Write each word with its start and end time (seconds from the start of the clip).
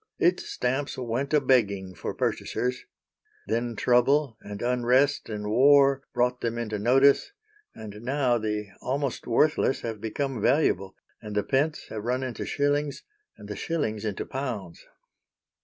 Its 0.17 0.45
stamps 0.49 0.97
went 0.97 1.31
a 1.31 1.39
begging 1.39 1.93
for 1.93 2.11
purchasers. 2.15 2.85
Then 3.45 3.75
trouble, 3.75 4.35
and 4.41 4.59
unrest, 4.63 5.29
and 5.29 5.47
war 5.47 6.01
brought 6.11 6.41
them 6.41 6.57
into 6.57 6.79
notice, 6.79 7.33
and 7.75 8.01
now 8.01 8.39
the 8.39 8.69
almost 8.81 9.27
worthless 9.27 9.81
have 9.81 10.01
become 10.01 10.41
valuable, 10.41 10.95
and 11.21 11.35
the 11.35 11.43
pence 11.43 11.85
have 11.89 12.03
run 12.03 12.23
into 12.23 12.47
shillings, 12.47 13.03
and 13.37 13.47
the 13.47 13.55
shillings 13.55 14.03
into 14.03 14.25
pounds. 14.25 14.87